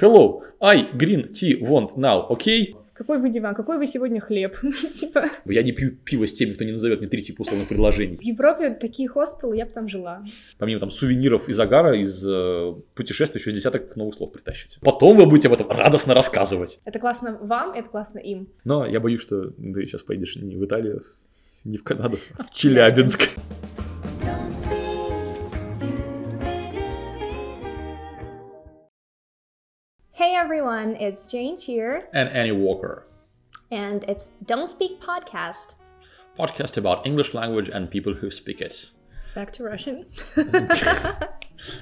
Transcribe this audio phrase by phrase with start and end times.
[0.00, 2.28] Hello, I green tea want now?
[2.28, 2.76] Okay?
[2.94, 3.56] Какой вы диван?
[3.56, 4.56] Какой вы сегодня хлеб?
[4.94, 5.24] типа.
[5.44, 8.18] Я не пью пиво с теми, кто не назовет мне три типа условных предложений.
[8.18, 10.24] В Европе такие хостелы, я бы там жила.
[10.56, 14.78] Помимо там сувениров из агара, из э, путешествий, еще десяток новых слов притащите.
[14.82, 16.78] Потом вы будете об этом радостно рассказывать.
[16.84, 18.46] Это классно вам, это классно им.
[18.62, 21.02] Но я боюсь, что ты сейчас поедешь не в Италию,
[21.64, 23.22] не в Канаду, а в Челябинск.
[23.22, 23.77] Hey
[30.48, 32.08] everyone, it's Jane here.
[32.14, 33.04] And Annie Walker.
[33.70, 35.74] And it's Don't Speak Podcast.
[36.38, 38.86] Podcast about English language and people who speak it.
[39.34, 40.06] Back to Russian.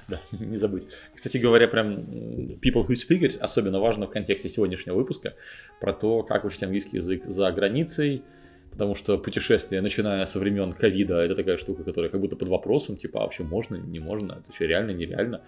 [0.09, 0.89] да, не забудь.
[1.15, 5.35] Кстати говоря, прям people who speak it особенно важно в контексте сегодняшнего выпуска
[5.81, 8.25] про то, как учить английский язык за границей,
[8.73, 12.97] потому что путешествие, начиная со времен ковида, это такая штука, которая как будто под вопросом,
[12.97, 15.43] типа, а вообще можно, не можно, это вообще реально, нереально.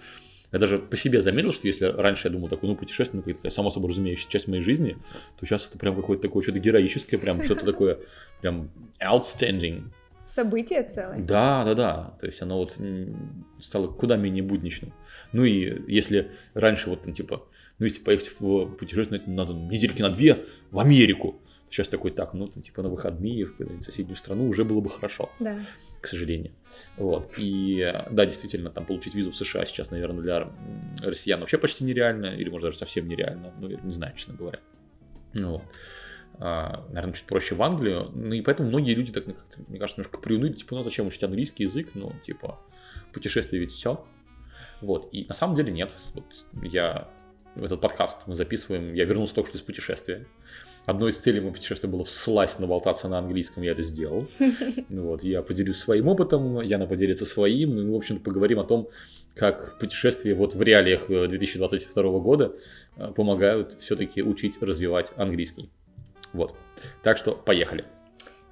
[0.52, 3.50] Я даже по себе заметил, что если раньше я думал, такой, ну, путешествие, ну, какая-то
[3.50, 4.96] само собой разумеющая часть моей жизни,
[5.38, 7.98] то сейчас это прям какое-то такое что-то героическое, прям что-то такое
[8.40, 9.84] прям outstanding.
[10.26, 11.18] Событие целое.
[11.20, 12.14] Да, да, да.
[12.20, 12.76] То есть оно вот
[13.60, 14.92] стало куда менее будничным.
[15.32, 17.42] Ну и если раньше вот там типа,
[17.78, 21.40] ну если поехать в путешествие, надо недельки на две в Америку.
[21.70, 25.30] Сейчас такой, так, ну там типа на выходные в соседнюю страну уже было бы хорошо.
[25.38, 25.66] Да
[26.00, 26.52] к сожалению.
[26.96, 27.32] Вот.
[27.38, 30.52] И да, действительно, там получить визу в США сейчас, наверное, для
[31.02, 34.60] россиян вообще почти нереально, или может даже совсем нереально, ну, не знаю, честно говоря.
[35.34, 35.62] Ну, вот.
[36.40, 38.10] А, наверное, чуть проще в Англию.
[38.14, 41.64] Ну и поэтому многие люди так, мне кажется, немножко приуныли, типа, ну зачем учить английский
[41.64, 42.60] язык, ну, типа,
[43.12, 44.06] путешествие ведь все.
[44.80, 45.08] Вот.
[45.12, 45.92] И на самом деле нет.
[46.14, 47.10] Вот я
[47.56, 50.28] в этот подкаст мы записываем, я вернулся только что из путешествия.
[50.88, 54.26] Одной из целей моего путешествия было всласть наболтаться на английском, я это сделал.
[54.88, 58.88] Вот, я поделюсь своим опытом, Яна поделится своим, и мы, в общем-то, поговорим о том,
[59.34, 62.56] как путешествия вот в реалиях 2022 э, года
[62.96, 65.68] э, помогают все-таки учить развивать английский.
[66.32, 66.54] Вот.
[67.02, 67.84] Так что поехали.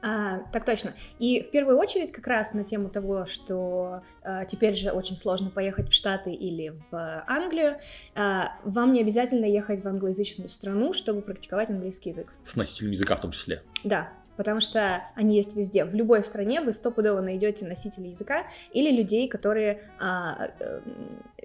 [0.06, 0.92] А, так точно.
[1.18, 5.50] И в первую очередь как раз на тему того, что а, теперь же очень сложно
[5.50, 7.78] поехать в Штаты или в Англию,
[8.14, 12.32] а, вам не обязательно ехать в англоязычную страну, чтобы практиковать английский язык.
[12.44, 13.62] С носителем языка в том числе.
[13.82, 15.84] Да, потому что они есть везде.
[15.84, 20.82] В любой стране вы стопудово найдете носителей языка или людей, которые а, а,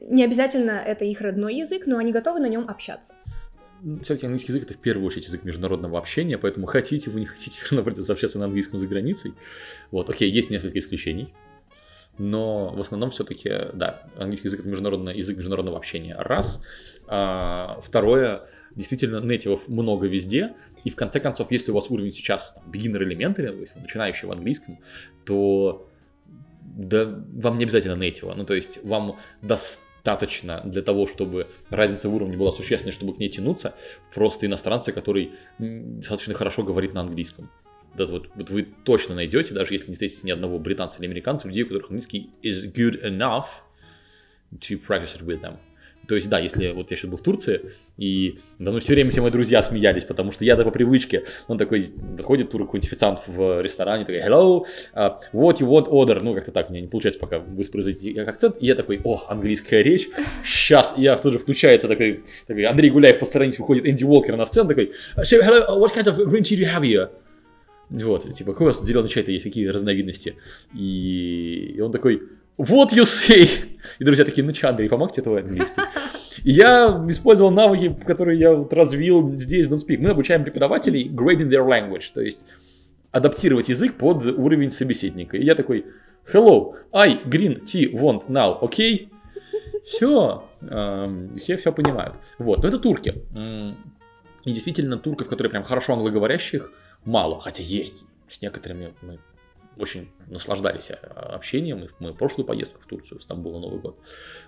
[0.02, 3.16] не обязательно это их родной язык, но они готовы на нем общаться
[4.02, 7.52] все-таки английский язык это в первую очередь язык международного общения, поэтому хотите вы не хотите,
[7.52, 9.34] все равно придется общаться на английском за границей.
[9.90, 11.34] Вот, окей, есть несколько исключений,
[12.18, 16.16] но в основном все-таки, да, английский язык это международный язык международного общения.
[16.18, 16.62] Раз.
[17.08, 20.54] А, второе, действительно, нейтивов много везде,
[20.84, 24.32] и в конце концов, если у вас уровень сейчас beginner elementary, то есть начинающий в
[24.32, 24.80] английском,
[25.26, 25.88] то
[26.62, 32.10] да, вам не обязательно нейтива, ну то есть вам достаточно достаточно для того, чтобы разница
[32.10, 33.76] в уровне была существенной, чтобы к ней тянуться,
[34.14, 37.50] просто иностранцы, который достаточно хорошо говорит на английском.
[37.96, 41.48] Да, вот, вот вы точно найдете, даже если не встретите ни одного британца или американца,
[41.48, 43.48] людей, у которых английский is good enough
[44.60, 45.58] to practice it with them.
[46.08, 47.62] То есть, да, если вот я сейчас был в Турции,
[47.98, 51.58] и да, ну, все время все мои друзья смеялись, потому что я-то по привычке, он
[51.58, 56.34] такой, подходит тур какой-нибудь официант в ресторане, такой, hello, uh, what you want order, ну,
[56.34, 60.10] как-то так, мне не получается пока воспроизводить акцент, и я такой, о, английская речь,
[60.44, 64.36] сейчас, и я тут же включается такой, такой Андрей Гуляев по стороне выходит Энди Уолкер
[64.38, 67.10] на сцену, такой, so, hello, what kind of green tea do you have here?
[67.92, 70.36] Вот, типа, какой у вас зеленый чай-то есть, какие разновидности?
[70.74, 72.22] И, и он такой,
[72.58, 73.50] what you say?
[74.00, 75.82] И друзья такие, ну что, Андрей, помогте твой английский.
[76.44, 79.98] И я использовал навыки, которые я вот развил здесь в Don't Speak.
[80.00, 82.46] Мы обучаем преподавателей grading their language, то есть
[83.12, 85.38] адаптировать язык под уровень собеседника.
[85.38, 85.86] И я такой,
[86.32, 88.60] hello, I green tea want now?
[88.62, 89.10] Okay?
[89.86, 92.16] Все, эм, все все понимают.
[92.38, 93.16] Вот, но это турки.
[94.44, 96.72] И действительно, турков, которые прям хорошо англоговорящих,
[97.06, 98.06] мало, хотя есть.
[98.28, 99.20] С некоторыми мы
[99.78, 101.88] очень наслаждались а, общением.
[102.00, 104.00] Мы прошлую поездку в Турцию, в Стамбул на Новый год.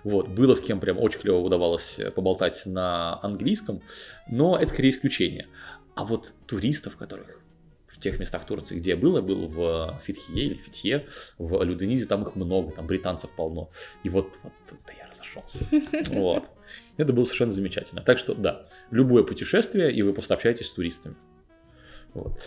[0.03, 3.81] Вот, было с кем прям очень клево удавалось поболтать на английском,
[4.29, 5.47] но это скорее исключение.
[5.95, 7.41] А вот туристов, которых
[7.87, 11.07] в тех местах Турции, где я был, я был в Фитхие или Фитье,
[11.37, 13.69] в Люденизе, там их много, там британцев полно.
[14.03, 15.65] И вот, вот тут-то я разошелся.
[16.09, 16.45] Вот.
[16.97, 18.01] Это было совершенно замечательно.
[18.01, 21.15] Так что, да, любое путешествие, и вы просто общаетесь с туристами.
[22.13, 22.39] Вот.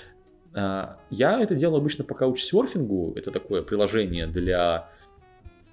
[0.56, 3.12] А, я это делаю обычно пока учусь серфингу.
[3.14, 4.88] Это такое приложение для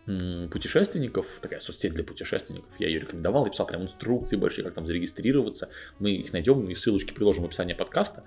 [0.06, 4.86] путешественников, такая соцсеть для путешественников, я ее рекомендовал, я писал прям инструкции большие, как там
[4.86, 8.26] зарегистрироваться, мы их найдем и ссылочки приложим в описании подкаста,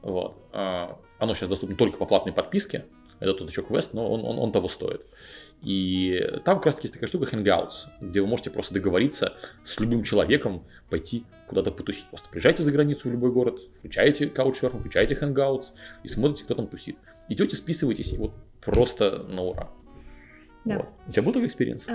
[0.00, 0.34] вот.
[0.52, 2.86] А, оно сейчас доступно только по платной подписке,
[3.20, 5.02] это тот еще квест, но он, он, он того стоит.
[5.62, 9.78] И там как раз таки есть такая штука Hangouts, где вы можете просто договориться с
[9.78, 12.06] любым человеком пойти куда-то потусить.
[12.08, 15.66] Просто приезжайте за границу в любой город, включаете Couchsurfing, включаете Hangouts
[16.02, 16.96] и смотрите, кто там тусит.
[17.28, 19.70] Идете, списываетесь, и вот просто на ура.
[20.64, 20.78] Да.
[20.78, 20.86] Вот.
[21.08, 21.86] У тебя был такой experience?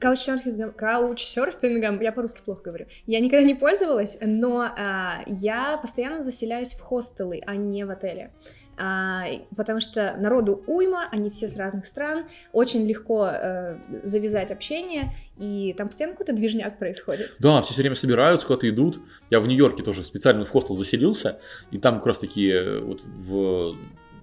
[0.00, 2.86] Каучсерфингом, каучсерфингом, я по-русски плохо говорю.
[3.06, 8.32] Я никогда не пользовалась, но а, я постоянно заселяюсь в хостелы, а не в отеле.
[8.76, 9.26] А,
[9.56, 15.74] потому что народу уйма, они все с разных стран, очень легко э, завязать общение, и
[15.76, 17.34] там постоянно какой-то движняк происходит.
[17.38, 19.00] Да, все все время собираются, куда-то идут.
[19.30, 21.40] Я в Нью-Йорке тоже специально в хостел заселился,
[21.70, 23.76] и там как раз таки э, вот в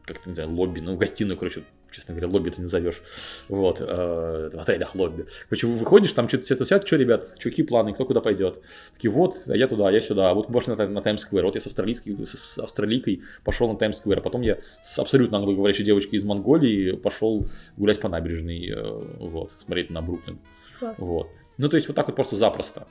[0.05, 3.01] как-то, не знаю, лобби, ну, в гостиную, короче, честно говоря, лобби ты назовешь.
[3.49, 5.25] Вот, э, в отелях лобби.
[5.49, 8.61] Короче, выходишь, там что-то все сидят, что, ребят, чуваки, планы, кто куда пойдет.
[8.95, 11.45] Такие, вот, а я туда, а я сюда, а вот можно на, на Таймс-сквер.
[11.45, 15.83] Вот я с, австралийской, с австралийкой пошел на Таймс-сквер, а потом я с абсолютно англоговорящей
[15.83, 17.47] девочкой из Монголии пошел
[17.77, 20.39] гулять по набережной, э, вот, смотреть на Бруклин.
[20.79, 21.05] Классно.
[21.05, 21.27] Вот.
[21.57, 22.87] Ну, то есть вот так вот просто запросто.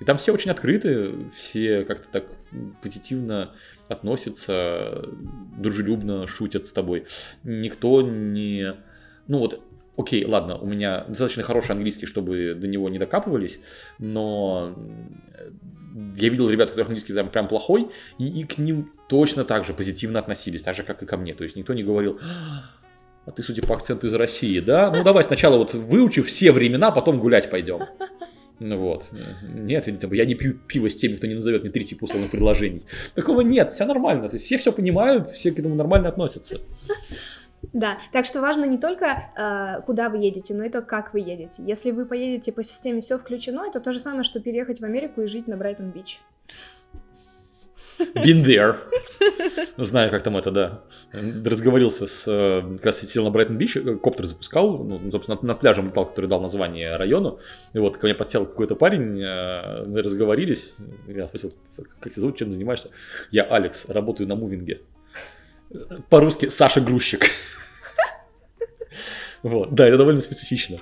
[0.00, 2.24] И там все очень открыты, все как-то так
[2.82, 3.54] позитивно
[3.88, 5.08] относятся,
[5.58, 7.06] дружелюбно шутят с тобой.
[7.44, 8.74] Никто не...
[9.28, 9.62] Ну вот,
[9.96, 13.60] окей, ладно, у меня достаточно хороший английский, чтобы до него не докапывались,
[13.98, 14.74] но
[16.16, 19.64] я видел ребят, у которых английский прям, прям плохой, и, и к ним точно так
[19.64, 21.34] же позитивно относились, так же, как и ко мне.
[21.34, 22.18] То есть никто не говорил,
[23.26, 24.90] а ты, судя по акценту, из России, да?
[24.90, 27.80] Ну, давай сначала вот выучи все времена, потом гулять пойдем.
[28.60, 29.06] Ну вот.
[29.42, 32.84] Нет, я не пью пиво с теми, кто не назовет мне три типа условных предложений.
[33.14, 34.28] Такого нет, все нормально.
[34.28, 36.60] Все все понимают, все к этому нормально относятся.
[37.72, 41.20] Да, так что важно не только э, куда вы едете, но и то, как вы
[41.20, 41.62] едете.
[41.66, 45.22] Если вы поедете по системе все включено, это то же самое, что переехать в Америку
[45.22, 46.20] и жить на Брайтон-Бич.
[48.14, 48.76] Been there.
[49.76, 50.82] Знаю, как там это, да.
[51.12, 52.24] Разговорился с...
[52.26, 56.06] э, Как раз сидел на Брайтон Бич, э, коптер запускал, ну, собственно, над пляжем летал,
[56.06, 57.38] который дал название району.
[57.72, 60.74] И вот ко мне подсел какой-то парень, э, мы разговорились.
[61.08, 61.54] Я спросил,
[62.00, 62.90] как тебя зовут, чем занимаешься?
[63.30, 64.80] Я Алекс, работаю на мувинге.
[66.08, 67.26] По-русски Саша Грузчик.
[69.42, 70.80] Вот, да, это довольно специфично.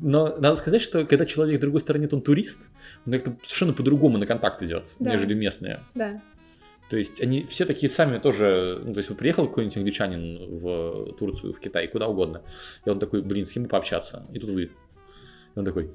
[0.00, 2.68] Но надо сказать, что когда человек в другой стороне, то он турист,
[3.06, 5.12] он как-то совершенно по-другому на контакт идет, Да.
[5.14, 5.80] нежели местные.
[5.94, 6.20] Да.
[6.88, 11.12] То есть они все такие сами тоже, ну, то есть вот приехал какой-нибудь англичанин в
[11.18, 12.42] Турцию, в Китай, куда угодно,
[12.84, 14.26] и он такой, блин, с кем бы пообщаться?
[14.32, 14.62] И тут вы.
[14.64, 14.70] И
[15.58, 15.90] он такой,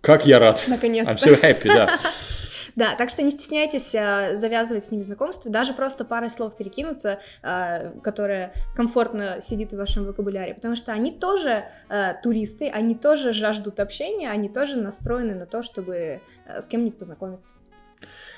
[0.00, 0.56] как я рад.
[0.66, 1.28] I'm Наконец-то.
[1.30, 2.00] so happy, да.
[2.76, 7.20] Да, так что не стесняйтесь э, завязывать с ними знакомство, даже просто парой слов перекинуться,
[7.42, 13.32] э, которая комфортно сидит в вашем вокабуляре, потому что они тоже э, туристы, они тоже
[13.32, 17.52] жаждут общения, они тоже настроены на то, чтобы с кем-нибудь познакомиться.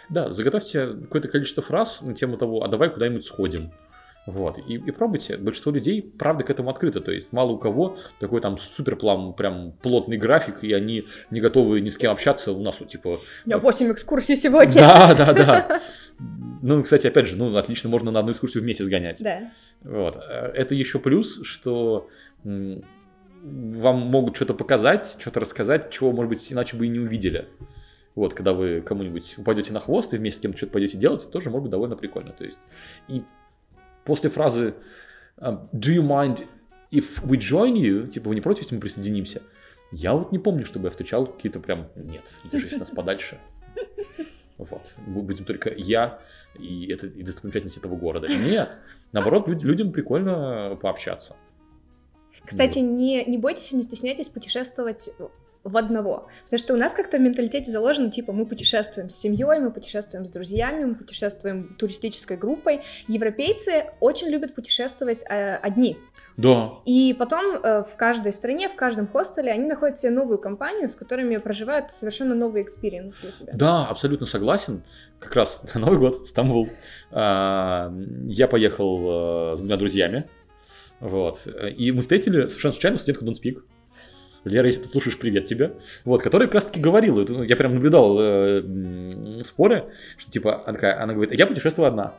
[0.09, 3.73] Да, заготовьте какое-то количество фраз на тему того, а давай куда-нибудь сходим.
[4.27, 5.37] Вот, и, и пробуйте.
[5.37, 7.01] Большинство людей, правда, к этому открыто.
[7.01, 11.41] То есть мало у кого такой там супер план, прям плотный график, и они не
[11.41, 12.53] готовы ни с кем общаться.
[12.53, 14.75] У нас вот типа У меня 8 экскурсий сегодня.
[14.75, 15.81] Да, да, да.
[16.61, 19.19] Ну, кстати, опять же, ну, отлично, можно на одну экскурсию вместе сгонять.
[19.21, 19.53] Да.
[19.85, 20.17] Вот.
[20.17, 22.09] Это еще плюс, что
[22.43, 27.47] вам могут что-то показать, что-то рассказать, чего, может быть, иначе бы и не увидели.
[28.17, 31.51] Вот, когда вы кому-нибудь упадете на хвост и вместе с кем-то что-то пойдете делать, тоже
[31.51, 32.33] может быть довольно прикольно.
[32.33, 32.59] То есть,
[33.09, 33.23] и
[34.07, 34.75] после фразы
[35.37, 36.47] а, «Do you mind
[36.91, 39.43] if we join you?» Типа, вы не против, если мы присоединимся?
[39.93, 43.39] Я вот не помню, чтобы я встречал какие-то прям «Нет, держись нас подальше».
[44.59, 44.95] Вот.
[45.07, 46.19] Мы будем только я
[46.59, 48.27] и, это, и достопримечательность этого города.
[48.27, 48.71] Нет.
[49.13, 51.37] Наоборот, люд- людям прикольно пообщаться.
[52.45, 55.11] Кстати, не, не бойтесь и не стесняйтесь путешествовать
[55.67, 56.29] в одного.
[56.45, 60.25] Потому что у нас как-то в менталитете заложено, типа, мы путешествуем с семьей, мы путешествуем
[60.25, 62.83] с друзьями, мы путешествуем туристической группой.
[63.09, 65.99] Европейцы очень любят путешествовать э, одни.
[66.37, 66.75] Да.
[66.85, 70.95] И потом э, в каждой стране, в каждом хостеле они находят себе новую компанию, с
[70.95, 73.53] которыми проживают совершенно новый experience для себя.
[73.55, 74.83] Да, абсолютно согласен.
[75.19, 76.69] Как раз на Новый год, Стамбул.
[77.11, 77.93] А,
[78.27, 80.29] Я поехал э, с двумя друзьями.
[81.01, 81.47] Вот.
[81.77, 83.63] И мы встретили совершенно случайно студентку Don't Speak.
[84.49, 85.73] Лера, если ты слушаешь, привет тебе.
[86.05, 88.63] Вот, которая как раз таки говорила, это, ну, я прям наблюдал э,
[89.43, 89.87] споры,
[90.17, 92.15] что типа, она, такая, она говорит, я путешествую одна.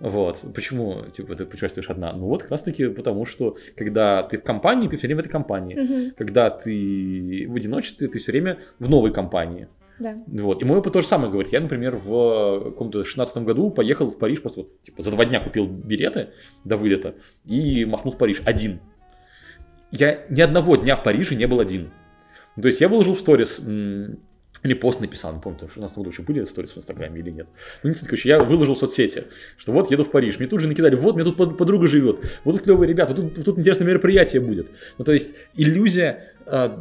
[0.00, 0.38] Вот.
[0.54, 2.12] Почему, типа, ты путешествуешь одна?
[2.12, 5.24] Ну вот, как раз таки потому, что когда ты в компании, ты все время в
[5.24, 5.74] этой компании.
[5.74, 9.66] Мгм, Когда ты в одиночестве, ты все время в новой компании.
[9.98, 10.16] да.
[10.28, 10.62] Вот.
[10.62, 11.52] И мой опыт то же самое говорит.
[11.52, 15.40] Я, например, в каком-то 16 году поехал в Париж, просто вот, типа, за два дня
[15.40, 16.28] купил билеты
[16.64, 18.78] до вылета и махнул в Париж один.
[19.90, 21.90] Я ни одного дня в Париже не был один.
[22.60, 23.60] То есть я выложил в сторис,
[24.64, 27.30] или пост написал, не помню, что у нас там вообще были сторис в Инстаграме или
[27.30, 27.46] нет.
[27.82, 29.24] Ну, не суть, короче, я выложил в соцсети,
[29.56, 30.38] что вот еду в Париж.
[30.38, 33.44] Мне тут же накидали, вот, мне тут подруга живет, вот тут клевые ребята, вот тут,
[33.44, 34.68] тут интересное мероприятие будет.
[34.98, 36.76] Ну, то есть, иллюзия, э,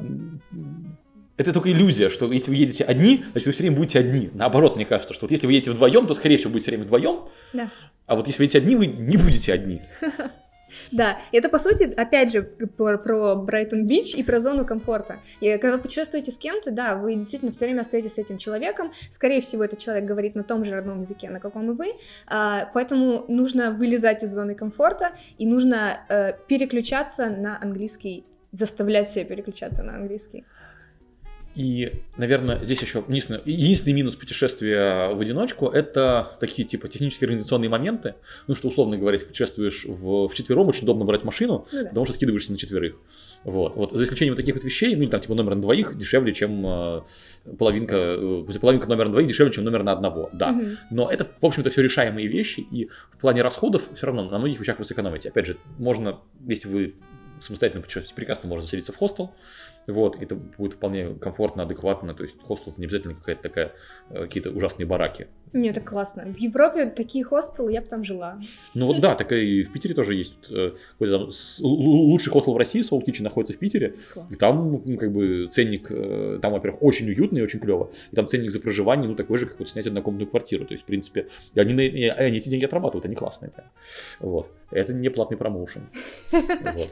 [1.38, 4.32] это только иллюзия, что если вы едете одни, значит, вы все время будете одни.
[4.34, 6.86] Наоборот, мне кажется, что вот если вы едете вдвоем, то, скорее всего, будете все время
[6.86, 7.30] вдвоем.
[7.54, 7.72] Да.
[8.08, 9.82] А вот если вы едете одни, вы не будете одни.
[10.91, 15.19] Да, это по сути, опять же, про, про Брайтон-Бич и про зону комфорта.
[15.39, 18.91] И когда вы путешествуете с кем-то, да, вы действительно все время остаетесь с этим человеком.
[19.12, 21.93] Скорее всего, этот человек говорит на том же родном языке, на каком и вы.
[22.25, 29.25] А, поэтому нужно вылезать из зоны комфорта и нужно э, переключаться на английский, заставлять себя
[29.25, 30.45] переключаться на английский.
[31.58, 37.68] И, наверное, здесь еще единственный, единственный минус путешествия в одиночку– это такие типа технические организационные
[37.68, 38.14] моменты.
[38.46, 41.90] Ну, что, условно говоря, если путешествуешь в, в четвером, очень удобно брать машину, ну, да.
[41.90, 42.98] потому что скидываешься на четверых.
[43.44, 43.76] Вот.
[43.76, 43.92] вот.
[43.92, 47.02] За исключением вот таких вот вещей, ну, там, типа, номер на двоих дешевле, чем э,
[47.58, 50.52] половинка, э, половинка номера на двоих дешевле, чем номер на одного, да.
[50.52, 50.66] Угу.
[50.92, 54.60] Но это, в общем-то, все решаемые вещи, и в плане расходов все равно на многих
[54.60, 55.30] вещах вы сэкономите.
[55.30, 56.94] Опять же, можно, если вы
[57.40, 59.34] самостоятельно путешествуете, прекрасно можно заселиться в хостел,
[59.88, 63.74] вот, это будет вполне комфортно, адекватно, то есть хостел не обязательно какая-то такая,
[64.10, 65.27] э, какие-то ужасные бараки.
[65.53, 66.25] Нет, это классно.
[66.25, 68.39] В Европе такие хостелы, я бы там жила.
[68.74, 70.38] Ну вот да, так и в Питере тоже есть.
[70.50, 71.29] Э, там,
[71.62, 73.96] лучший хостел в России, Soul Kitchen, находится в Питере.
[74.13, 74.27] Класс.
[74.29, 77.91] И там, ну, как бы, ценник, э, там, во-первых, очень уютно и очень клево.
[78.12, 80.65] И там ценник за проживание, ну, такой же, как вот снять однокомнатную квартиру.
[80.65, 83.51] То есть, в принципе, они, они, они эти деньги отрабатывают, они классные.
[83.51, 83.67] Прям.
[84.20, 84.51] Вот.
[84.72, 85.88] Это не платный промоушен.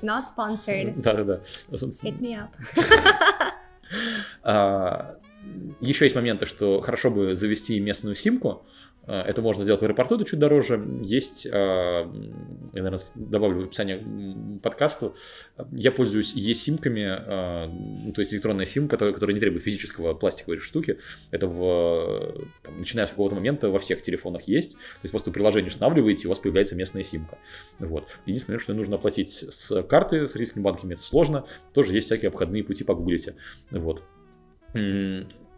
[0.01, 1.01] Not sponsored.
[1.01, 1.41] Да-да-да.
[1.71, 2.49] Hit me up.
[4.47, 5.17] А,
[5.81, 8.65] еще есть моменты, что хорошо бы завести местную симку.
[9.07, 10.83] А, это можно сделать в аэропорту, это чуть дороже.
[11.03, 12.11] Есть, а,
[12.73, 14.05] я, наверное, добавлю в описание
[14.61, 15.15] подкасту,
[15.71, 20.99] я пользуюсь e-симками, ну, то есть электронная симка, которая, которая не требует физического пластиковой штуки.
[21.31, 24.73] Это в, там, начиная с какого-то момента во всех телефонах есть.
[24.73, 27.37] То есть просто приложение устанавливаете, и у вас появляется местная симка.
[27.79, 28.07] Вот.
[28.25, 31.45] Единственное, что нужно оплатить с карты, с российскими банками это сложно.
[31.73, 33.35] Тоже есть всякие обходные пути, погуглите.
[33.71, 34.03] Вот.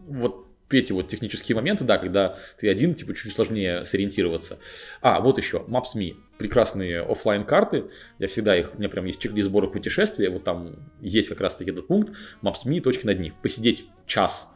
[0.08, 4.60] Вот эти вот технические моменты, да, когда ты один, типа, чуть сложнее сориентироваться.
[5.02, 7.86] А, вот еще, Maps.me, прекрасные офлайн карты
[8.20, 11.72] я всегда их, у меня прям есть чек-лист сбора путешествия, вот там есть как раз-таки
[11.72, 14.50] этот пункт, Maps.me, точки над них, посидеть час,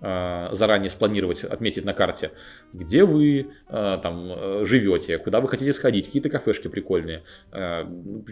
[0.00, 2.30] э, заранее спланировать, отметить на карте,
[2.72, 7.24] где вы э, там э, живете, куда вы хотите сходить, какие-то кафешки прикольные,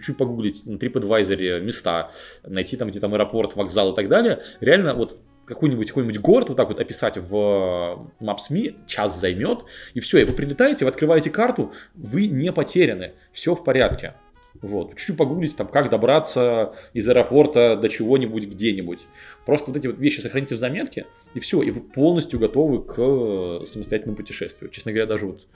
[0.03, 2.13] чуть погуглить на TripAdvisor места,
[2.45, 4.43] найти там, где там аэропорт, вокзал и так далее.
[4.61, 10.01] Реально вот какой-нибудь какой-нибудь город вот так вот описать в э, Maps.me, час займет, и
[10.01, 14.15] все, и вы прилетаете, вы открываете карту, вы не потеряны, все в порядке.
[14.63, 14.97] Вот.
[14.97, 19.01] Чуть-чуть погуглите, там, как добраться из аэропорта до чего-нибудь где-нибудь.
[19.45, 22.95] Просто вот эти вот вещи сохраните в заметке, и все, и вы полностью готовы к
[22.97, 24.71] э, самостоятельному путешествию.
[24.71, 25.47] Честно говоря, даже вот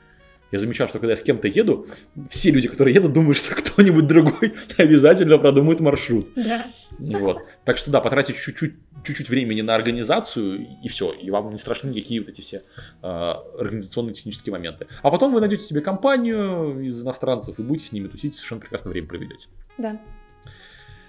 [0.50, 1.86] я замечал, что когда я с кем-то еду,
[2.30, 6.30] все люди, которые едут, думают, что кто-нибудь другой обязательно продумает маршрут.
[6.34, 6.66] Да.
[6.98, 7.42] Вот.
[7.64, 8.74] Так что да, потратить чуть-чуть,
[9.04, 11.12] чуть-чуть времени на организацию, и все.
[11.12, 12.62] И вам не страшны никакие вот эти все
[13.02, 14.86] э, организационные технические моменты.
[15.02, 18.92] А потом вы найдете себе компанию из иностранцев и будете с ними тусить, совершенно прекрасное
[18.92, 19.48] время проведете.
[19.76, 20.00] Да.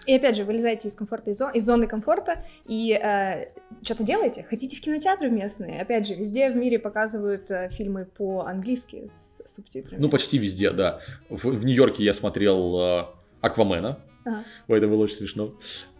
[0.05, 3.49] И опять же, вылезаете из комфорта, из, зон, из зоны комфорта и э,
[3.83, 4.45] что-то делаете.
[4.49, 5.81] Хотите в кинотеатры местные?
[5.81, 10.01] Опять же, везде в мире показывают э, фильмы по-английски с субтитрами.
[10.01, 10.99] Ну, почти везде, да.
[11.29, 13.05] В, в Нью-Йорке я смотрел э,
[13.41, 13.99] Аквамена.
[14.25, 14.43] Ага.
[14.67, 15.55] Ой, это было очень смешно.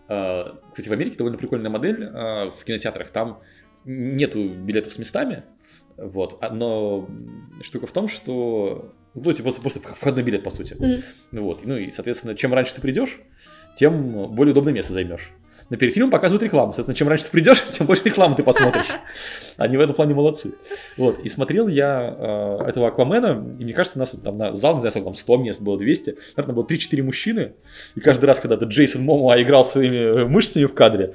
[0.08, 3.10] Э, кстати, в Америке довольно прикольная модель э, в кинотеатрах.
[3.10, 3.42] Там
[3.86, 5.44] нету билетов с местами,
[5.98, 7.10] вот, а, но
[7.62, 10.74] штука в том, что ну, типа, просто, просто входной билет, по сути.
[10.74, 11.04] Mm-hmm.
[11.42, 11.66] Вот.
[11.66, 13.20] Ну и, соответственно, чем раньше ты придешь,
[13.76, 15.32] тем более удобное место займешь.
[15.70, 16.74] Но перед фильмом показывают рекламу.
[16.74, 18.88] Соответственно, чем раньше ты придешь, тем больше рекламы ты посмотришь.
[19.58, 20.54] Они в этом плане молодцы.
[20.98, 21.20] Вот.
[21.20, 24.76] И смотрел я э, этого Аквамена, и мне кажется, у нас вот там на зал,
[24.76, 26.18] не знаю, сколько там, 100 мест было, 200.
[26.38, 27.54] Наверное, было 3-4 мужчины.
[27.96, 31.14] И каждый раз, когда этот Джейсон Момоа играл своими мышцами в кадре,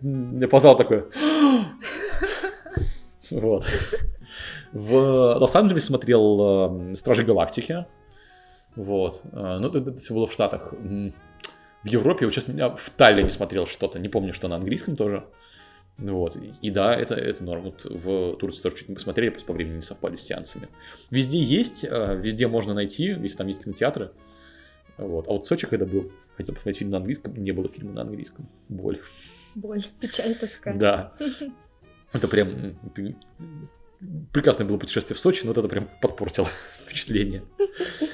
[0.00, 1.04] я по залу такой...
[3.30, 3.64] Вот.
[4.72, 7.86] В Лос-Анджелесе смотрел э, Стражи Галактики.
[8.76, 9.22] Вот.
[9.32, 10.74] Э, ну, это все было в Штатах.
[11.82, 15.24] В Европе, вот сейчас меня в Таллине смотрел что-то, не помню, что на английском тоже.
[15.98, 16.36] Вот.
[16.36, 17.62] И да, это, это норм.
[17.62, 20.68] Вот в Турции тоже чуть не посмотрели, просто по времени не совпали с сеансами.
[21.10, 24.12] Везде есть, э, везде можно найти, если там есть кинотеатры.
[24.96, 25.28] Вот.
[25.28, 28.02] А вот в Сочи, когда был, хотел посмотреть фильм на английском, не было фильма на
[28.02, 28.48] английском.
[28.68, 29.00] Боль.
[29.54, 30.72] Боль, печаль тоска.
[30.72, 31.12] Да.
[32.12, 32.76] Это прям
[34.32, 36.48] прекрасное было путешествие в Сочи, но вот это прям подпортило
[36.86, 37.44] впечатление.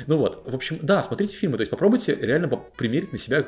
[0.07, 3.45] Ну вот, в общем, да, смотрите фильмы, то есть попробуйте реально примерить на себя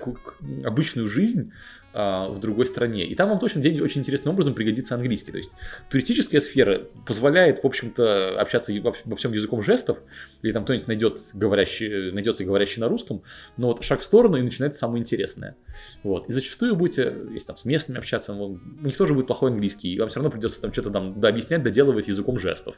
[0.65, 1.53] обычную жизнь
[1.93, 3.05] в другой стране.
[3.05, 5.33] И там вам точно день очень интересным образом пригодится английский.
[5.33, 5.51] То есть
[5.91, 8.73] туристическая сфера позволяет, в общем-то, общаться
[9.05, 9.99] во всем языком жестов,
[10.43, 13.23] или там кто-нибудь найдет говорящий, найдется говорящий на русском,
[13.57, 15.57] но вот шаг в сторону и начинается самое интересное.
[16.03, 16.29] Вот.
[16.29, 19.99] И зачастую будете, если там с местными общаться, у них тоже будет плохой английский, и
[19.99, 22.77] вам все равно придется там что-то там дообъяснять, доделывать языком жестов.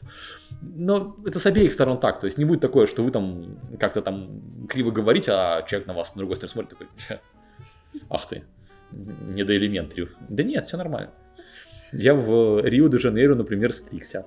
[0.61, 4.01] Но это с обеих сторон так, то есть не будет такое, что вы там как-то
[4.01, 6.87] там криво говорите, а человек на вас с другой стороны смотрит такой,
[8.09, 8.43] ах ты,
[8.93, 10.09] не до элементарию.
[10.29, 11.11] Да нет, все нормально.
[11.91, 14.25] Я в Рио-де-Жанейро, например, стригся.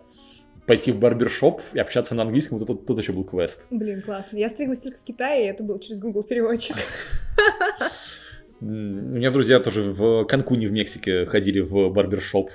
[0.66, 3.60] Пойти в барбершоп и общаться на английском, вот тут, тут еще был квест.
[3.70, 4.36] Блин, классно.
[4.36, 6.76] Я стриглась только в Китае, и это был через Google переводчик.
[8.60, 12.50] У меня друзья тоже в Канкуне в Мексике ходили в барбершоп.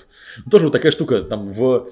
[0.50, 1.92] Тоже вот такая штука, там в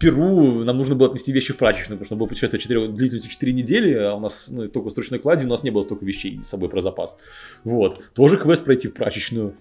[0.00, 3.52] Перу нам нужно было отнести вещи в прачечную, потому что было путешествие 4, длительностью 4
[3.52, 6.40] недели, а у нас ну, только в срочной кладе, у нас не было столько вещей
[6.42, 7.16] с собой про запас.
[7.62, 8.02] Вот.
[8.12, 9.54] Тоже квест пройти в прачечную.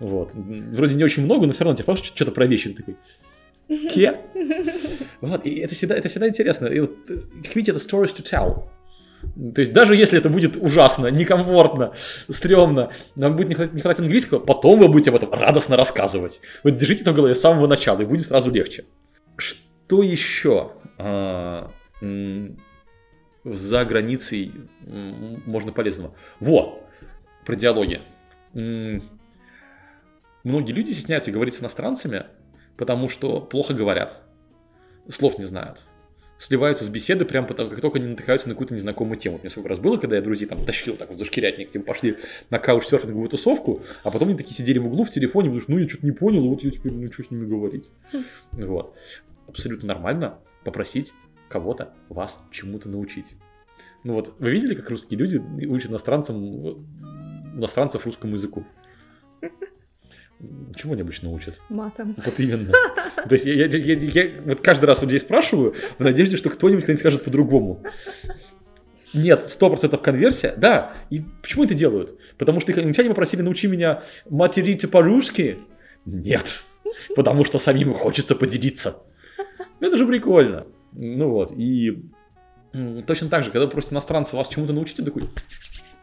[0.00, 0.32] Вот.
[0.34, 2.96] Вроде не очень много, но все равно тебе просто что-то про вещи такой.
[3.90, 4.20] Ке?
[5.20, 6.66] Вот, и это всегда, это всегда интересно.
[6.66, 7.18] И вот, э,
[7.54, 8.64] видите, это stories to tell.
[9.54, 11.92] То есть даже если это будет ужасно, некомфортно,
[12.28, 16.40] стрёмно, нам будет не хватать, не хватать английского, потом вы будете об этом радостно рассказывать.
[16.62, 18.84] Вот держите это в голове с самого начала, и будет сразу легче.
[19.36, 21.70] Что еще а,
[23.44, 24.52] за границей
[24.86, 26.14] можно полезного?
[26.40, 26.80] Во,
[27.44, 28.02] про диалоги.
[28.52, 29.02] Многие
[30.72, 32.26] люди стесняются говорить с иностранцами,
[32.76, 34.22] потому что плохо говорят,
[35.08, 35.84] слов не знают
[36.38, 39.38] сливаются с беседы прям потому, как только они натыкаются на какую-то незнакомую тему.
[39.40, 42.18] Мне сколько раз было, когда я друзей там тащил так вот за шкирятник, тем пошли
[42.50, 45.78] на каучсерфинговую тусовку, а потом они такие сидели в углу в телефоне, потому что ну
[45.78, 47.88] я что-то не понял, вот я теперь ну что с ними говорить.
[48.12, 48.24] Хм.
[48.52, 48.96] Вот.
[49.46, 51.12] Абсолютно нормально попросить
[51.48, 53.36] кого-то вас чему-то научить.
[54.02, 56.84] Ну вот, вы видели, как русские люди учат иностранцам,
[57.54, 58.64] иностранцев русскому языку?
[60.76, 61.60] Чему они обычно учат?
[61.68, 62.16] Матом.
[62.24, 62.72] Вот именно.
[62.72, 66.82] То есть я, я, я, я вот каждый раз людей спрашиваю в надежде, что кто-нибудь
[66.82, 67.82] когда-нибудь скажет по-другому.
[69.14, 70.92] Нет, сто процентов конверсия, да.
[71.10, 72.18] И почему это делают?
[72.36, 75.58] Потому что их англичане попросили научи меня материться по-русски?
[76.04, 76.64] Нет.
[77.14, 79.02] Потому что самим хочется поделиться.
[79.80, 80.66] Это же прикольно.
[80.92, 82.04] Ну вот, и
[83.06, 85.28] точно так же, когда вы просите иностранца вас чему-то научить, такой,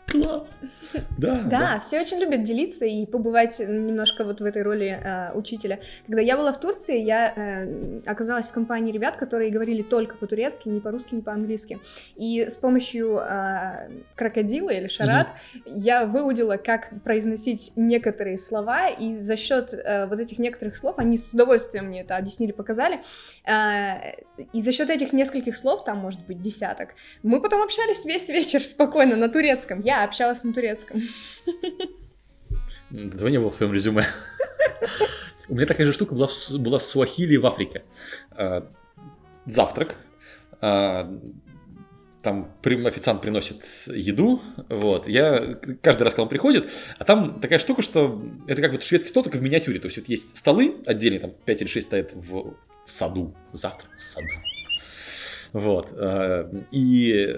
[0.07, 0.57] класс.
[1.17, 5.79] Да, да, все очень любят делиться и побывать немножко вот в этой роли э, учителя.
[6.07, 10.67] Когда я была в Турции, я э, оказалась в компании ребят, которые говорили только по-турецки,
[10.67, 11.79] не по-русски, не по-английски.
[12.15, 15.27] И с помощью э, крокодила или шарат
[15.65, 15.75] угу.
[15.77, 21.17] я выудила, как произносить некоторые слова, и за счет э, вот этих некоторых слов, они
[21.17, 23.01] с удовольствием мне это объяснили, показали,
[23.45, 24.21] э,
[24.53, 28.63] и за счет этих нескольких слов, там может быть десяток, мы потом общались весь вечер
[28.63, 29.81] спокойно на турецком.
[29.81, 31.01] Я общалась на турецком турецком.
[32.91, 34.05] Этого не было в своем резюме.
[35.47, 37.83] У меня такая же штука была, была в Суахили в Африке.
[38.31, 38.69] А,
[39.45, 39.95] завтрак.
[40.61, 41.09] А,
[42.21, 47.81] там официант приносит еду, вот, я каждый раз, когда он приходит, а там такая штука,
[47.81, 51.19] что это как вот шведский стол, только в миниатюре, то есть вот есть столы отдельные,
[51.19, 52.53] там 5 или 6 стоят в,
[52.85, 54.27] в саду, завтрак в саду,
[55.53, 55.89] вот.
[55.93, 57.35] Э, и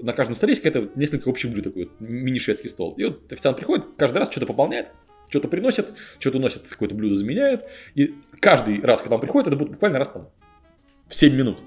[0.00, 2.94] на каждом столе есть какая-то несколько общих блюд, такой вот мини-шведский стол.
[2.96, 4.88] И вот официант приходит, каждый раз что-то пополняет,
[5.28, 5.86] что-то приносит,
[6.18, 7.64] что-то уносит, какое-то блюдо заменяет.
[7.94, 10.28] И каждый раз, когда он приходит, это будет буквально раз там
[11.08, 11.58] в 7 минут.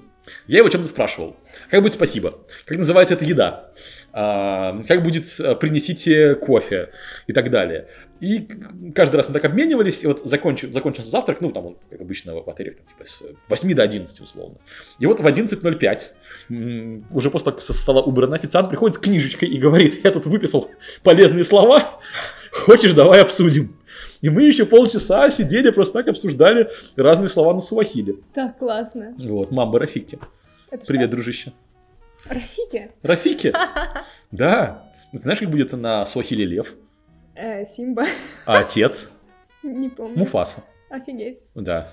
[0.46, 1.36] Я его чем-то спрашивал.
[1.70, 2.38] Как будет спасибо?
[2.64, 3.72] Как называется эта еда?
[4.12, 6.90] А, как будет э, принесите кофе?
[7.26, 7.88] И так далее.
[8.20, 8.46] И
[8.94, 12.34] каждый раз мы так обменивались, и вот закончил, закончился завтрак, ну, там он, как обычно
[12.34, 14.58] в отеле, там, типа с 8 до 11 условно.
[14.98, 19.48] И вот в 11.05, уже после того, как со стола убран официант приходит с книжечкой
[19.48, 20.70] и говорит, я тут выписал
[21.02, 21.98] полезные слова,
[22.52, 23.74] хочешь, давай обсудим.
[24.20, 28.16] И мы еще полчаса сидели, просто так обсуждали разные слова на суахиле.
[28.34, 29.14] Так классно.
[29.18, 30.18] Вот, мамба Рафики.
[30.70, 31.16] Это Привет, что?
[31.16, 31.52] дружище.
[32.28, 32.90] Рафики?
[33.02, 33.54] Рафики?
[34.30, 34.92] Да.
[35.12, 36.74] Знаешь, как будет на суахиле лев?
[37.34, 38.04] Э, Симба.
[38.46, 39.10] А отец?
[39.62, 40.18] Не помню.
[40.18, 40.62] Муфаса.
[40.88, 41.40] Офигеть.
[41.54, 41.92] Да.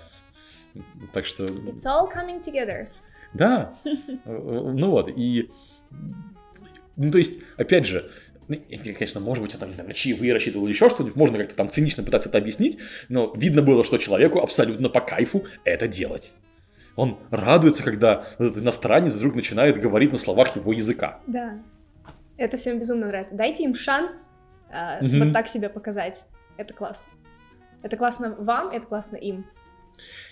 [1.14, 1.46] Так что...
[1.46, 2.88] It's all coming together.
[3.34, 3.76] Да.
[4.26, 5.52] Ну вот, и...
[6.96, 8.10] Ну, то есть, опять же,
[8.48, 11.38] ну, конечно, может быть, он там, не знаю, на чаевые рассчитывал или еще что-нибудь, можно
[11.38, 12.78] как-то там цинично пытаться это объяснить,
[13.10, 16.34] но видно было, что человеку абсолютно по кайфу это делать.
[16.96, 21.20] Он радуется, когда этот иностранец вдруг начинает говорить на словах его языка.
[21.28, 21.60] Да.
[22.38, 23.36] Это всем безумно нравится.
[23.36, 24.30] Дайте им шанс
[24.72, 25.24] э, mm-hmm.
[25.24, 26.26] вот так себя показать.
[26.58, 27.06] Это классно.
[27.84, 29.46] Это классно вам, это классно им.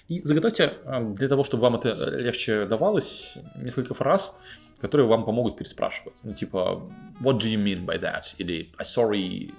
[0.08, 4.38] И заготовьте э, для того, чтобы вам это легче давалось, несколько фраз,
[4.80, 6.20] которые вам помогут переспрашивать.
[6.24, 6.82] Ну, типа,
[7.22, 8.36] what do you mean by that?
[8.38, 9.54] Или I'm sorry,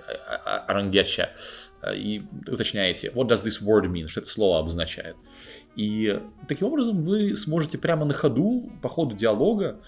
[0.45, 1.27] I, I don't get you.
[1.95, 4.09] И уточняете, what does this word mean?
[4.09, 5.17] Что это слово обозначает.
[5.77, 9.81] И таким образом вы сможете прямо на ходу, по ходу диалога,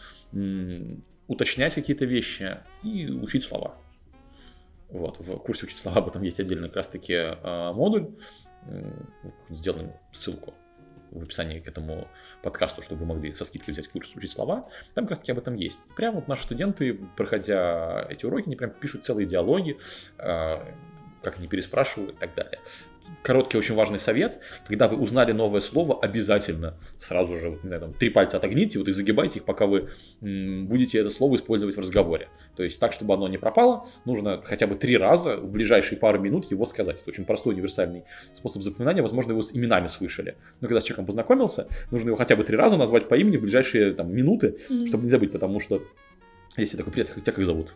[1.27, 3.75] уточнять какие-то вещи и учить слова.
[4.89, 8.09] Вот, в курсе учить слова об этом есть отдельно как раз таки э, модуль.
[9.51, 10.55] Сделаем ссылку
[11.11, 12.09] в описании к этому
[12.43, 15.39] подкасту, чтобы вы могли со скидкой взять курс «Учить слова», там как раз таки об
[15.39, 15.81] этом есть.
[15.97, 19.79] Прямо вот наши студенты, проходя эти уроки, они прям пишут целые диалоги,
[20.19, 20.57] э,
[21.23, 22.61] как они переспрашивают и так далее
[23.23, 24.39] короткий, очень важный совет.
[24.67, 28.89] Когда вы узнали новое слово, обязательно сразу же, не знаю, там, три пальца отогните вот
[28.89, 29.91] и загибайте их, пока вы
[30.23, 32.29] м, будете это слово использовать в разговоре.
[32.57, 36.19] То есть так, чтобы оно не пропало, нужно хотя бы три раза в ближайшие пару
[36.19, 37.01] минут его сказать.
[37.01, 39.03] Это очень простой, универсальный способ запоминания.
[39.03, 40.37] Возможно, его с именами слышали.
[40.61, 43.43] Но когда с человеком познакомился, нужно его хотя бы три раза назвать по имени в
[43.43, 44.87] ближайшие там, минуты, mm-hmm.
[44.87, 45.83] чтобы не забыть, потому что
[46.57, 47.75] если такой привет, тебя как зовут?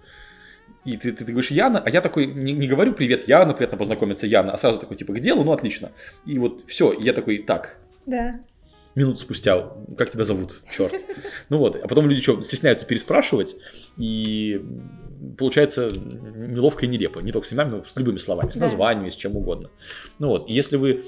[0.85, 3.79] И ты, ты, ты говоришь Яна, а я такой не, не говорю привет, Яна, приятно
[3.79, 5.93] познакомиться, Яна, а сразу такой типа к делу, ну отлично.
[6.27, 7.79] И вот все, я такой так.
[8.07, 8.41] Да.
[8.95, 10.95] Минуту спустя, как тебя зовут, черт.
[11.49, 13.57] Ну вот, а потом люди что, стесняются переспрашивать,
[13.97, 14.61] и
[15.39, 17.21] получается неловко и нелепо.
[17.21, 19.71] Не только с именами, но с любыми словами, с названиями, с чем угодно.
[20.19, 21.05] Ну вот, и если вы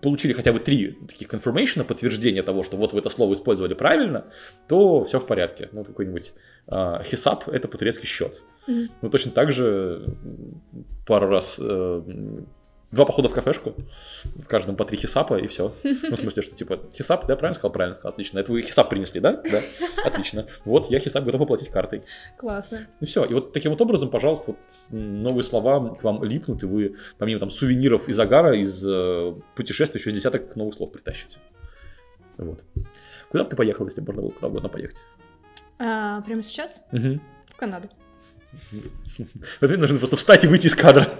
[0.00, 4.24] получили хотя бы три таких confirmation, подтверждения того, что вот вы это слово использовали правильно,
[4.68, 5.68] то все в порядке.
[5.72, 6.32] Ну, какой-нибудь
[6.68, 8.42] э, хисап– это по-турецки счет.
[8.68, 8.90] Mm-hmm.
[9.02, 10.14] Ну, точно так же
[11.06, 12.02] пару раз э,
[12.90, 13.74] Два похода в кафешку,
[14.24, 15.74] в каждом по три хисапа и все.
[15.84, 17.70] Ну, в смысле, что типа хисап, да, правильно сказал?
[17.70, 18.38] Правильно сказал, отлично.
[18.38, 19.42] Это вы хисап принесли, да?
[19.50, 19.60] Да,
[20.06, 20.46] отлично.
[20.64, 22.02] Вот, я хисап готов оплатить картой.
[22.38, 22.86] Классно.
[23.00, 23.24] И все.
[23.24, 24.58] И вот таким вот образом, пожалуйста, вот
[24.90, 30.00] новые слова к вам липнут, и вы, помимо там сувениров из агара, из э, путешествия,
[30.00, 31.38] еще десяток новых слов притащите.
[32.38, 32.64] Вот.
[33.30, 34.96] Куда бы ты поехал, если бы можно было куда угодно поехать?
[35.78, 36.80] А, прямо сейчас?
[36.92, 37.20] Угу.
[37.48, 37.90] В Канаду.
[38.72, 41.18] В это нужно просто встать и выйти из кадра.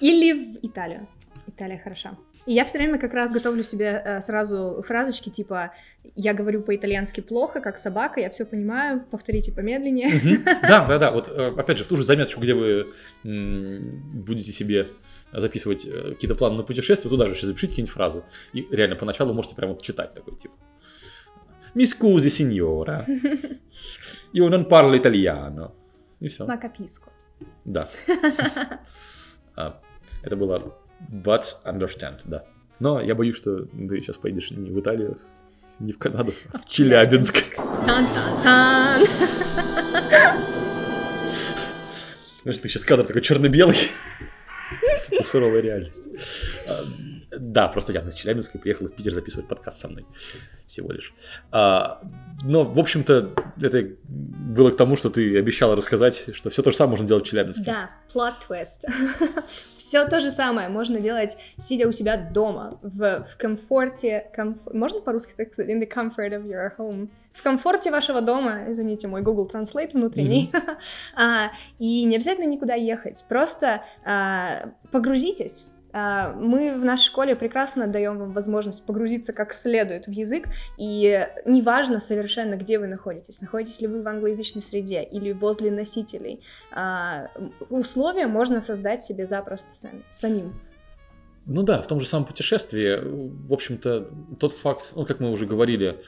[0.00, 1.08] Или в Италию.
[1.46, 2.16] Италия хороша.
[2.44, 5.72] И я все время как раз готовлю себе э, сразу фразочки типа
[6.14, 10.10] «я говорю по-итальянски плохо, как собака, я все понимаю, повторите помедленнее».
[10.62, 11.10] Да, да, да.
[11.10, 14.88] Вот э, опять же, в ту же заметочку, где вы будете себе
[15.32, 18.22] записывать э, какие-то планы на путешествие, туда же еще запишите какие-нибудь фразы.
[18.52, 20.54] И реально поначалу можете прямо вот читать такой типа
[21.74, 23.04] «Mi scusi, signora,
[24.32, 25.74] io non parlo italiano».
[26.20, 26.46] И все.
[26.46, 27.10] На каписку.
[27.64, 27.90] Да.
[30.26, 30.74] это было
[31.10, 32.44] but understand, да.
[32.78, 35.18] Но я боюсь, что ты сейчас поедешь не в Италию,
[35.78, 37.44] не в Канаду, а в Челябинск.
[42.42, 43.76] Знаешь, ты сейчас кадр такой черно-белый.
[45.24, 46.08] Суровая реальность.
[47.38, 50.06] Да, просто я из Челябинска приехал в Питер записывать подкаст со мной.
[50.66, 51.14] Всего лишь.
[51.52, 52.00] А,
[52.42, 56.76] но, в общем-то, это было к тому, что ты обещала рассказать, что все то же
[56.76, 57.64] самое можно делать в Челябинске.
[57.64, 58.84] Да, twist.
[59.76, 64.30] все то же самое можно делать, сидя у себя дома, в, в комфорте.
[64.34, 64.58] Комф...
[64.72, 65.70] Можно по-русски так сказать?
[65.70, 70.50] In the comfort of your home в комфорте вашего дома, извините, мой Google Translate внутренний,
[70.50, 70.76] mm-hmm.
[71.16, 75.66] а, и не обязательно никуда ехать, просто а, погрузитесь
[76.36, 82.00] мы в нашей школе прекрасно даем вам возможность погрузиться как следует в язык, и неважно
[82.00, 87.30] совершенно, где вы находитесь, находитесь ли вы в англоязычной среде или возле носителей, а,
[87.70, 90.52] условия можно создать себе запросто сами, самим.
[91.46, 92.98] Ну да, в том же самом путешествии,
[93.48, 96.02] в общем-то, тот факт, ну, как мы уже говорили,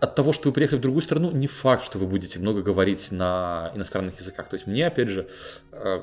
[0.00, 3.10] от того, что вы приехали в другую страну, не факт, что вы будете много говорить
[3.10, 4.48] на иностранных языках.
[4.48, 5.28] То есть мне, опять же,
[5.72, 6.02] э,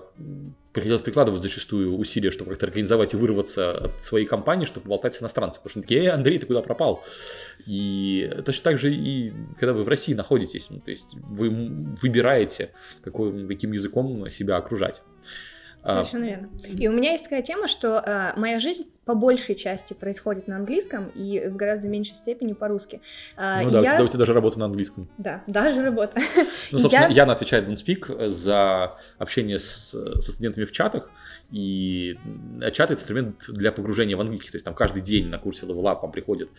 [0.74, 5.22] приходилось прикладывать зачастую усилия, чтобы как-то организовать и вырваться от своей компании, чтобы болтать с
[5.22, 5.64] иностранцами.
[5.64, 7.06] Потому что такие, эй, Андрей, ты куда пропал?
[7.66, 10.68] И точно так же и когда вы в России находитесь.
[10.70, 11.50] Ну, то есть вы
[12.02, 15.02] выбираете, какой, каким языком себя окружать.
[15.84, 16.50] А, Совершенно верно.
[16.78, 20.58] И у меня есть такая тема, что э, моя жизнь по большей части происходит на
[20.58, 23.02] английском и в гораздо меньшей степени по-русски.
[23.38, 23.90] Э, ну да, я...
[23.90, 25.08] у, тебя, у тебя даже работа на английском.
[25.18, 26.20] Да, даже работа.
[26.72, 27.24] Ну, собственно, я...
[27.24, 31.12] Яна отвечает в Speak за общение с, со студентами в чатах,
[31.52, 32.18] и
[32.74, 35.84] чат— это инструмент для погружения в английский, то есть там каждый день на курсе Level
[35.84, 36.50] Up вам приходит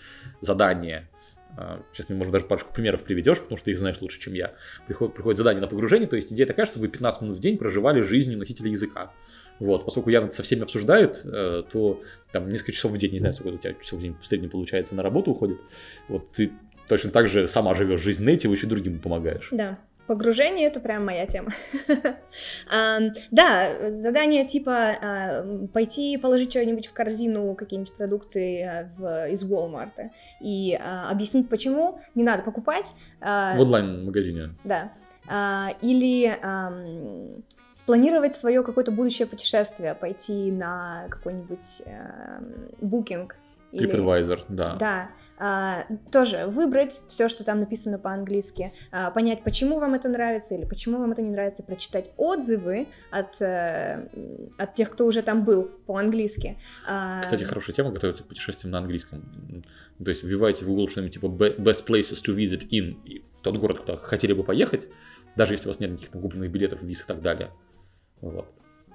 [0.40, 1.08] задание
[1.56, 4.34] а, сейчас мне, может, даже парочку примеров приведешь, потому что ты их знаешь лучше, чем
[4.34, 4.54] я.
[4.86, 7.56] Приходит, приходит задание на погружение, то есть идея такая, чтобы вы 15 минут в день
[7.56, 9.12] проживали жизнью носителя языка.
[9.58, 13.34] Вот, поскольку Яна со всеми обсуждает, э, то там несколько часов в день, не знаю,
[13.34, 15.58] сколько у тебя часов в день в среднем получается, на работу уходит.
[16.08, 16.52] Вот ты
[16.88, 19.48] точно так же сама живешь жизнь Нейтива, еще другим помогаешь.
[19.50, 19.78] Да.
[20.06, 21.50] Погружение это прям моя тема.
[23.30, 31.48] Да, задание типа пойти положить что-нибудь в корзину, какие-нибудь продукты э, из Walmart и объяснить,
[31.48, 32.86] почему не надо покупать.
[33.20, 34.50] В онлайн-магазине.
[34.64, 34.92] Да.
[35.82, 36.38] Или
[37.74, 41.82] спланировать свое какое-то будущее путешествие, пойти на какой-нибудь
[42.80, 43.36] букинг.
[43.72, 44.76] TripAdvisor, да.
[44.76, 45.10] Да.
[45.38, 50.64] А, тоже выбрать все, что там написано по-английски, а, понять, почему вам это нравится или
[50.64, 54.08] почему вам это не нравится, прочитать отзывы от, а,
[54.56, 56.56] от тех, кто уже там был по-английски.
[56.86, 57.20] А...
[57.20, 59.62] Кстати, хорошая тема готовиться к путешествиям на английском.
[60.02, 63.80] То есть вбивайте в Google что-нибудь типа best places to visit in в тот город,
[63.80, 64.88] куда хотели бы поехать,
[65.36, 67.50] даже если у вас нет никаких накупленных билетов, виз и так далее.
[68.20, 68.46] Вот.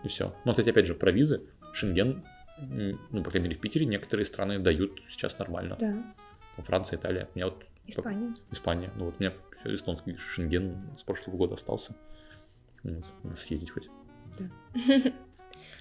[0.04, 0.36] И все.
[0.46, 1.42] Но, кстати, опять же, про визы.
[1.74, 2.24] Шенген,
[2.60, 5.78] ну, по крайней мере, в Питере некоторые страны дают сейчас нормально.
[5.80, 6.64] Да.
[6.64, 7.30] Франция, Италия.
[7.34, 8.36] У меня вот Испания.
[8.52, 8.92] Испания.
[8.96, 11.96] Ну вот у меня эстонский шенген с прошлого года остался.
[12.84, 13.02] Ну,
[13.38, 13.90] съездить хоть.
[14.38, 14.50] Да.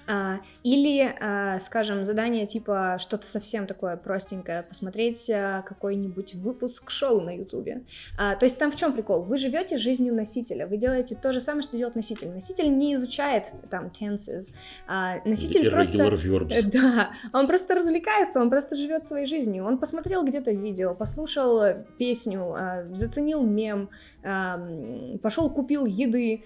[0.06, 7.20] А, или, а, скажем, задание типа что-то совсем такое простенькое, посмотреть а, какой-нибудь выпуск шоу
[7.20, 7.84] на Ютубе.
[8.16, 9.22] То есть там в чем прикол?
[9.22, 12.30] Вы живете жизнью носителя, вы делаете то же самое, что делает носитель.
[12.30, 14.52] Носитель не изучает там tenses,
[15.24, 16.08] носитель Irregular
[16.38, 16.70] просто...
[16.80, 19.64] Да, он просто развлекается, он просто живет своей жизнью.
[19.64, 22.56] Он посмотрел где-то видео, послушал песню,
[22.92, 23.90] заценил мем,
[25.22, 26.44] пошел купил еды,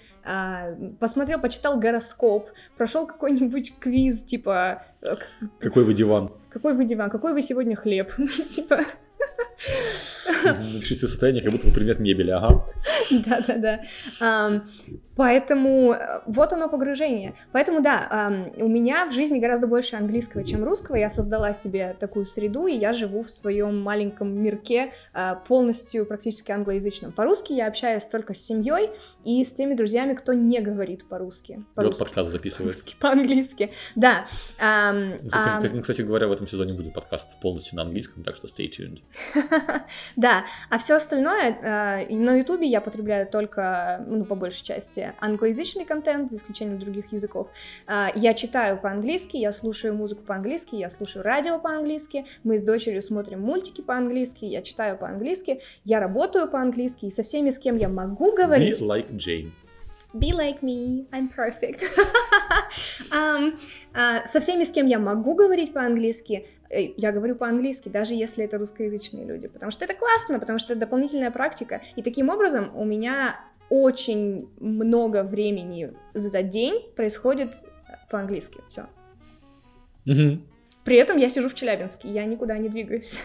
[1.01, 4.83] посмотрел, почитал гороскоп, прошел какой-нибудь квиз, типа...
[5.03, 5.17] Э,
[5.61, 6.33] какой вы диван?
[6.49, 7.11] Какой вы диван?
[7.11, 8.13] Какой вы сегодня хлеб?
[8.55, 8.81] Типа...
[10.45, 12.65] Напишите состояние, как будто вы предмет мебели, ага.
[13.11, 14.63] Да-да-да.
[15.17, 17.35] Поэтому э, вот оно погружение.
[17.53, 20.97] Поэтому да, у меня в жизни гораздо больше английского, чем русского.
[20.97, 26.51] Я создала себе такую среду, и я живу в своем маленьком мирке а, полностью практически
[26.51, 27.13] англоязычном.
[27.13, 28.91] По-русски я общаюсь только с семьей
[29.25, 31.65] и с теми друзьями, кто не говорит по-русски.
[31.75, 32.75] По вот подкаст записывает.
[32.99, 34.27] По-английски, да.
[34.57, 39.01] Кстати, кстати говоря, в этом сезоне будет подкаст полностью на английском, так что stay tuned.
[40.17, 45.85] Да, а все остальное э, на Ютубе я потребляю только, ну, по большей части, англоязычный
[45.85, 47.49] контент, за исключением других языков.
[47.87, 53.03] Э, я читаю по-английски, я слушаю музыку по-английски, я слушаю радио по-английски, мы с дочерью
[53.03, 57.89] смотрим мультики по-английски, я читаю по-английски, я работаю по-английски, и со всеми, с кем я
[57.89, 58.81] могу говорить...
[58.81, 59.51] Be like Jane.
[60.15, 61.83] Be like me, I'm perfect.
[63.11, 63.59] um,
[63.95, 66.47] uh, со всеми, с кем я могу говорить по-английски,
[66.97, 70.81] я говорю по-английски, даже если это русскоязычные люди, потому что это классно, потому что это
[70.81, 71.83] дополнительная практика.
[71.97, 77.53] И таким образом у меня очень много времени за день происходит
[78.11, 78.61] по-английски.
[78.69, 78.83] Все.
[80.07, 80.41] Угу.
[80.85, 83.19] При этом я сижу в Челябинске, я никуда не двигаюсь.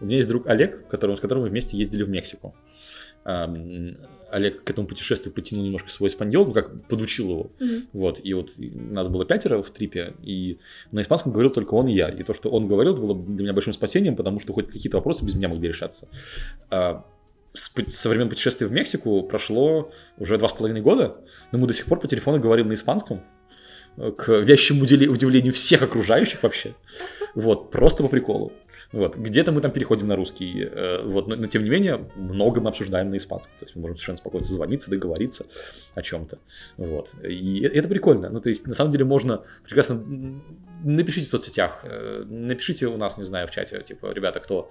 [0.00, 2.54] У меня есть друг Олег, которым, с которым мы вместе ездили в Мексику.
[4.30, 7.50] Олег к этому путешествию потянул немножко свой испаньол, ну как подучил его.
[7.58, 7.82] Mm-hmm.
[7.92, 10.58] Вот, и вот нас было пятеро в трипе, и
[10.90, 12.08] на испанском говорил только он и я.
[12.08, 15.24] И то, что он говорил, было для меня большим спасением, потому что хоть какие-то вопросы
[15.24, 16.08] без меня могли решаться.
[16.70, 17.04] А,
[17.54, 21.16] со времен путешествия в Мексику прошло уже два с половиной года,
[21.52, 23.22] но мы до сих пор по телефону говорим на испанском,
[23.96, 26.74] э, к вящему удивлению всех окружающих вообще.
[27.34, 28.52] Вот, просто по приколу.
[28.96, 29.14] Вот.
[29.14, 32.70] Где-то мы там переходим на русский, э, вот, но, но тем не менее много мы
[32.70, 33.52] обсуждаем на испанском.
[33.58, 35.44] То есть мы можем совершенно спокойно созвониться, договориться
[35.94, 36.38] о чем-то.
[36.78, 37.10] Вот.
[37.22, 38.30] И это прикольно.
[38.30, 40.02] Ну, то есть, на самом деле, можно прекрасно
[40.82, 44.70] напишите в соцсетях, э, напишите у нас, не знаю, в чате, типа, ребята, кто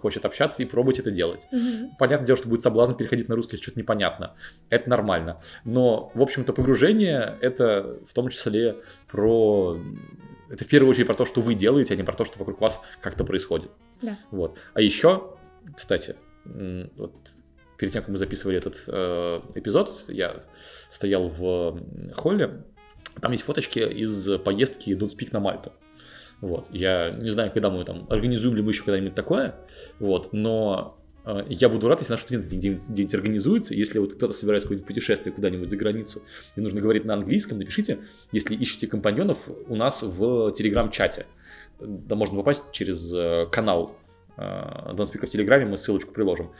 [0.00, 1.48] хочет общаться, и пробуйте это делать.
[1.52, 1.90] Mm-hmm.
[1.98, 4.36] Понятное дело, что будет соблазн переходить на русский, что-то непонятно.
[4.70, 5.40] Это нормально.
[5.64, 8.76] Но, в общем-то, погружение это в том числе
[9.10, 9.80] про
[10.52, 12.60] это в первую очередь про то, что вы делаете, а не про то, что вокруг
[12.60, 13.70] вас как-то происходит.
[14.02, 14.18] Да.
[14.30, 14.58] Вот.
[14.74, 15.34] А еще,
[15.74, 17.14] кстати, вот
[17.78, 20.44] перед тем, как мы записывали этот э, эпизод, я
[20.90, 21.80] стоял в
[22.14, 22.64] холле,
[23.22, 25.72] там есть фоточки из поездки Don't Speak на Мальту.
[26.42, 26.66] Вот.
[26.70, 29.54] Я не знаю, когда мы там, организуем ли мы еще когда-нибудь такое,
[30.00, 31.01] вот, но
[31.48, 33.74] я буду рад, если наш студент организуется.
[33.74, 36.22] Если вот кто-то собирается какое-нибудь путешествие куда-нибудь за границу
[36.56, 38.00] и нужно говорить на английском, напишите,
[38.32, 41.26] если ищете компаньонов у нас в телеграм-чате.
[41.80, 43.96] Да можно попасть через э, канал
[44.36, 46.50] Don't Speak в Телеграме, мы ссылочку приложим.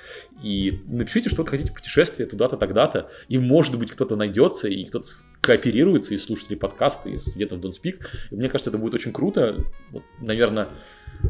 [0.43, 5.07] И напишите, что вы хотите путешествие туда-то, тогда-то, и может быть кто-то найдется, и кто-то
[5.41, 8.01] кооперируется из слушателей подкаста, из студентов Speak.
[8.31, 9.65] И мне кажется, это будет очень круто.
[9.91, 10.69] Вот, наверное,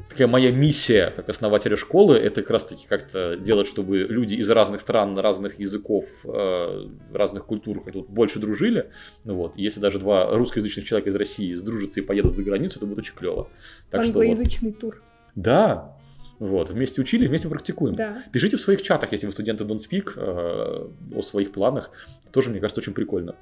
[0.09, 4.49] такая моя миссия как основателя школы, это как раз таки как-то делать, чтобы люди из
[4.51, 8.91] разных стран, разных языков, э, разных культур тут больше дружили.
[9.25, 12.87] Ну вот, если даже два русскоязычных человека из России сдружатся и поедут за границу, это
[12.87, 13.49] будет очень клево.
[13.91, 14.79] Так Англоязычный вот...
[14.79, 15.03] тур.
[15.35, 15.97] Да,
[16.43, 17.95] Вот, вместе учили, вместе практикуем.
[17.95, 18.25] Да.
[18.33, 21.93] Пишите в своих чатах, если вы студенты Don't Speak, э, о своих планах.
[22.33, 23.37] Тоже, мне кажется, очень прикольно.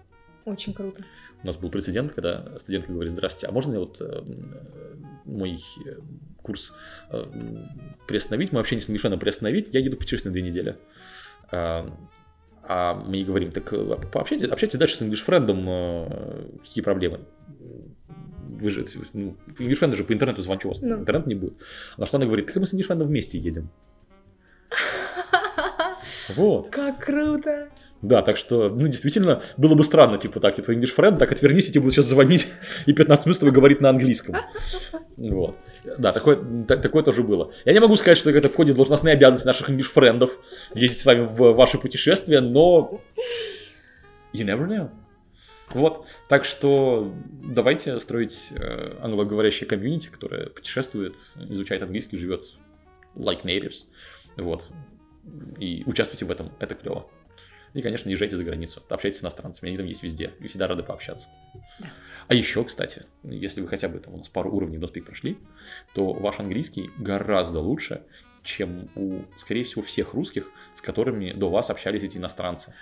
[0.45, 1.03] Очень круто.
[1.43, 4.23] У нас был прецедент, когда студентка говорит, здравствуйте, а можно я вот э,
[5.25, 5.97] мой э,
[6.43, 6.75] курс
[7.11, 7.25] э,
[8.07, 10.77] приостановить, мы общение с Инглишфрендом приостановить, я еду путешествовать на две недели.
[11.51, 11.91] А,
[12.63, 17.21] а мы ей говорим, так э, пообщайтесь, общайтесь дальше с Инглишфрендом, э, какие проблемы?
[18.61, 20.99] Вы же, ну, Инглишфренд же по интернету звончу, вас Ну.
[20.99, 21.55] интернет не будет.
[21.97, 23.71] На что она говорит, так мы с Инглишфрендом вместе едем.
[26.37, 26.71] Вот.
[26.71, 27.71] Как круто.
[28.03, 31.69] Да, так что, ну, действительно, было бы странно, типа, так, твой English friend, так отвернись,
[31.69, 32.47] и тебе будут сейчас звонить
[32.87, 34.37] и 15 минут с тобой говорить на английском.
[35.19, 35.57] Вот.
[35.99, 37.53] Да, такое, та- такое тоже было.
[37.67, 40.31] Я не могу сказать, что это входит в должностные обязанности наших English френдов
[40.75, 43.03] ездить с вами в ваши путешествия, но
[44.33, 44.91] you never know.
[45.75, 52.45] Вот, так что давайте строить э, англоговорящее комьюнити, которое путешествует, изучает английский, живет
[53.15, 53.85] like natives.
[54.37, 54.67] Вот.
[55.59, 57.07] И участвуйте в этом, это клево.
[57.75, 60.67] И, конечно, не езжайте за границу, общайтесь с иностранцами, они там есть везде, и всегда
[60.67, 61.29] рады пообщаться.
[62.27, 65.39] А еще, кстати, если вы хотя бы там у нас пару уровней в Доспик прошли,
[65.95, 68.03] то ваш английский гораздо лучше,
[68.43, 72.75] чем у, скорее всего, всех русских, с которыми до вас общались эти иностранцы.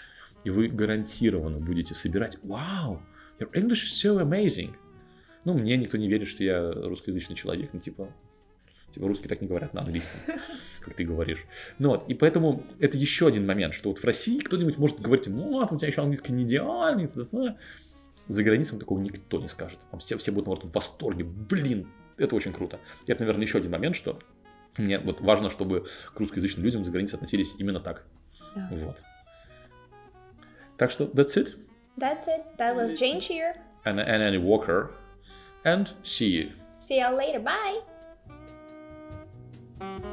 [0.44, 3.02] И вы гарантированно будете собирать «Вау,
[3.38, 4.74] your English is so amazing!»
[5.44, 8.12] Ну, мне никто не верит, что я русскоязычный человек, ну, типа,
[8.92, 10.20] Типа русские так не говорят на английском,
[10.80, 11.44] как ты говоришь.
[11.78, 15.26] Ну вот, и поэтому это еще один момент, что вот в России кто-нибудь может говорить,
[15.26, 17.56] ну, вот, у тебя еще английский не идеальный, т-т-т».
[18.28, 19.78] за границей такого никто не скажет.
[19.90, 21.24] Там все, все будут, наоборот, в восторге.
[21.24, 22.78] Блин, это очень круто.
[23.06, 24.18] И это, наверное, еще один момент, что
[24.76, 28.04] мне вот важно, чтобы к русскоязычным людям за границей относились именно так.
[28.54, 28.68] Да.
[28.70, 28.96] Вот.
[30.76, 31.56] Так что that's it.
[31.98, 32.44] That's it.
[32.58, 33.20] That was Jane.
[33.84, 34.90] And, and Annie Walker.
[35.64, 36.52] And see you.
[36.80, 37.40] See you later.
[37.40, 37.80] Bye.
[39.80, 40.07] Mm-hmm.